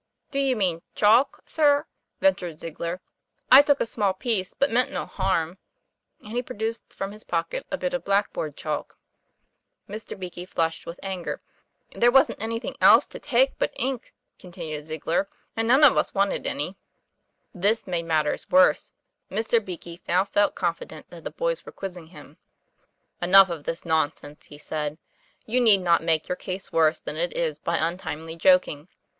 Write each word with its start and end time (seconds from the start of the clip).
"Do 0.31 0.39
you 0.39 0.55
mean 0.55 0.81
chalk, 0.95 1.41
sir?" 1.45 1.85
ventured 2.21 2.59
Ziegler. 2.59 3.01
"I 3.51 3.61
took 3.61 3.79
a 3.79 3.85
small 3.85 4.15
piece, 4.15 4.55
but 4.55 4.71
meant 4.71 4.91
no 4.91 5.05
harm," 5.05 5.59
and 6.21 6.31
he 6.33 6.41
produced 6.41 6.91
from 6.91 7.11
his 7.11 7.23
pocket 7.23 7.67
a 7.69 7.77
bit 7.77 7.93
of 7.93 8.03
black 8.03 8.33
board 8.33 8.57
chalk. 8.57 8.97
Mr. 9.87 10.19
Beakey 10.19 10.47
flushed 10.49 10.87
with 10.87 10.99
anger. 11.03 11.39
"There 11.91 12.09
wasn't 12.09 12.41
anything 12.41 12.75
else 12.81 13.05
to 13.05 13.19
take 13.19 13.59
but 13.59 13.73
ink," 13.75 14.11
continued 14.39 14.87
Ziegler, 14.87 15.29
"and 15.55 15.67
none 15.67 15.83
of 15.83 15.95
us 15.95 16.15
wanted 16.15 16.47
any." 16.47 16.77
13 17.53 17.59
194 17.59 17.59
TOM 17.59 17.59
PLAYFAIR. 17.61 17.69
This 17.69 17.87
made 17.87 18.05
matters 18.07 18.49
worse. 18.49 18.93
Mr. 19.29 19.63
Beakey 19.63 20.01
now 20.07 20.25
felt 20.25 20.55
confident 20.55 21.11
that 21.11 21.23
the 21.23 21.29
boys 21.29 21.63
were 21.63 21.71
quizzing 21.71 22.07
him. 22.07 22.37
'* 22.83 23.21
Enough 23.21 23.49
of 23.49 23.63
this 23.65 23.85
nonsense," 23.85 24.45
he 24.45 24.57
said. 24.57 24.97
"You 25.45 25.61
need 25.61 25.81
not 25.81 26.01
make 26.01 26.27
your 26.27 26.35
case 26.37 26.71
worse 26.73 26.99
than 26.99 27.17
it 27.17 27.33
is 27.33 27.59
by 27.59 27.77
untimely 27.77 28.35
joking. 28.35 28.87